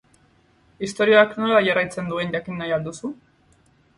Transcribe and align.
Istorioak 0.87 1.35
nola 1.41 1.59
jarraitzen 1.67 2.09
duen 2.13 2.35
jakin 2.37 2.57
nahi 2.61 2.75
al 2.79 2.87
duzu? 2.89 3.13